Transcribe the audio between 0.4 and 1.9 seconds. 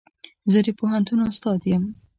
زه د پوهنتون استاد يم.